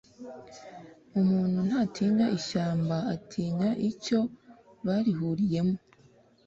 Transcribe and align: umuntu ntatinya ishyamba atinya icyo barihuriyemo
umuntu 1.19 1.59
ntatinya 1.67 2.25
ishyamba 2.37 2.97
atinya 3.15 3.69
icyo 3.89 4.19
barihuriyemo 4.85 5.77